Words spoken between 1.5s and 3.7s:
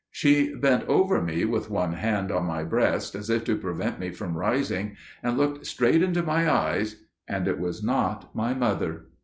one hand on my breast as if to